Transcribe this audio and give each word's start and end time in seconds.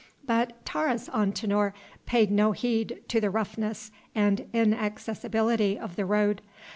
But 0.25 0.65
Taurus 0.65 1.09
Antinor 1.09 1.73
paid 2.07 2.31
no 2.31 2.53
heed 2.53 3.03
to 3.09 3.21
the 3.21 3.29
roughness 3.29 3.91
and 4.15 4.49
inaccessibility 4.51 5.77
of 5.77 5.95
the 5.95 6.07
road. 6.07 6.41